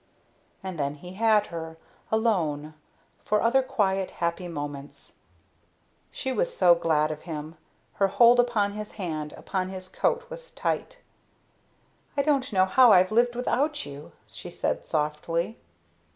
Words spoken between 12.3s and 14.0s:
know how I've lived without